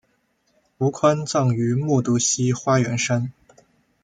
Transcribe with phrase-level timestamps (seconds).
[0.79, 3.31] 吴宽葬于木渎西花园山。